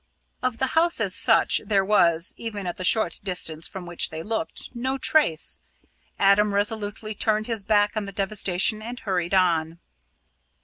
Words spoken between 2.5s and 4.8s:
at the short distance from which they looked,